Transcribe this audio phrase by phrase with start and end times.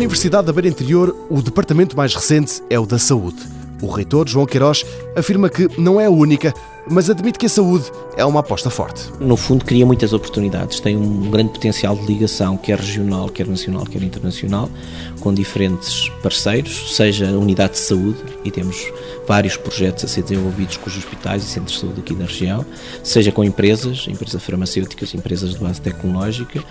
[0.00, 3.36] Universidade da Beira Interior, o departamento mais recente é o da saúde.
[3.82, 4.82] O reitor, João Queiroz,
[5.14, 6.54] afirma que não é a única,
[6.88, 9.10] mas admite que a saúde é uma aposta forte.
[9.20, 13.84] No fundo, cria muitas oportunidades, tem um grande potencial de ligação, quer regional, quer nacional,
[13.84, 14.68] quer internacional,
[15.20, 18.76] com diferentes parceiros, seja a unidade de saúde, e temos
[19.26, 22.64] vários projetos a ser desenvolvidos com os hospitais e centros de saúde aqui da região,
[23.02, 26.62] seja com empresas, empresas farmacêuticas, empresas de base tecnológica,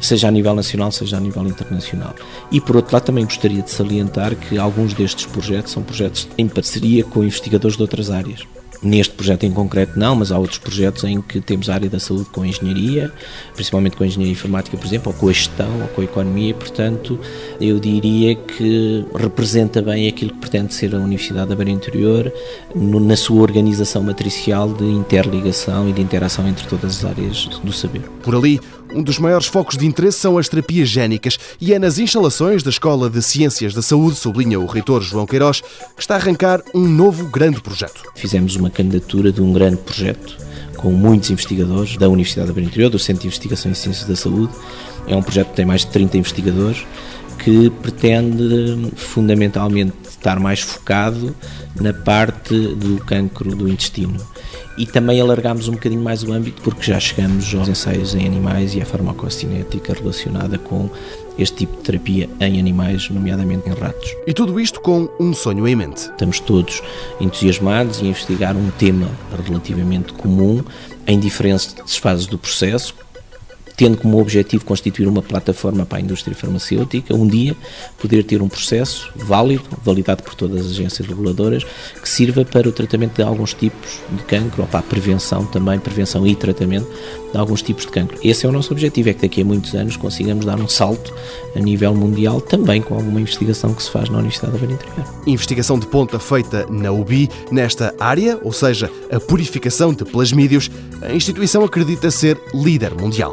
[0.00, 2.14] seja a nível nacional, seja a nível internacional.
[2.50, 6.48] E por outro lado, também gostaria de salientar que alguns destes projetos são projetos em
[6.48, 8.46] parceria com investigadores de outras áreas.
[8.86, 11.98] Neste projeto em concreto não, mas há outros projetos em que temos a área da
[11.98, 13.12] saúde com engenharia,
[13.52, 16.54] principalmente com a engenharia informática, por exemplo, ou com a gestão, ou com a economia,
[16.54, 17.18] portanto,
[17.60, 22.32] eu diria que representa bem aquilo que pretende ser a Universidade da Beira Interior
[22.76, 27.72] no, na sua organização matricial de interligação e de interação entre todas as áreas do
[27.72, 28.02] saber.
[28.22, 28.60] Por ali,
[28.96, 32.70] um dos maiores focos de interesse são as terapias génicas e é nas instalações da
[32.70, 36.88] Escola de Ciências da Saúde, sublinha o reitor João Queiroz, que está a arrancar um
[36.88, 38.02] novo grande projeto.
[38.14, 40.38] Fizemos uma candidatura de um grande projeto
[40.78, 44.52] com muitos investigadores da Universidade do Interior, do Centro de Investigação em Ciências da Saúde.
[45.06, 46.86] É um projeto que tem mais de 30 investigadores
[47.46, 51.32] que pretende fundamentalmente estar mais focado
[51.80, 54.16] na parte do cancro do intestino.
[54.76, 58.74] E também alargamos um bocadinho mais o âmbito porque já chegamos aos ensaios em animais
[58.74, 60.90] e à farmacocinética relacionada com
[61.38, 64.12] este tipo de terapia em animais, nomeadamente em ratos.
[64.26, 65.98] E tudo isto com um sonho em mente.
[65.98, 66.82] Estamos todos
[67.20, 69.08] entusiasmados em investigar um tema
[69.46, 70.64] relativamente comum
[71.06, 72.92] em diferentes fases do processo,
[73.76, 77.54] tendo como objetivo constituir uma plataforma para a indústria farmacêutica, um dia
[78.00, 81.64] poder ter um processo válido, validado por todas as agências reguladoras,
[82.00, 85.78] que sirva para o tratamento de alguns tipos de cancro, ou para a prevenção também,
[85.78, 86.88] prevenção e tratamento
[87.30, 88.18] de alguns tipos de cancro.
[88.24, 91.12] Esse é o nosso objetivo, é que daqui a muitos anos consigamos dar um salto
[91.54, 95.06] a nível mundial, também com alguma investigação que se faz na Universidade da Beira Interior.
[95.26, 100.70] Investigação de ponta feita na UBI, nesta área, ou seja, a purificação de plasmídios,
[101.02, 103.32] a instituição acredita ser líder mundial.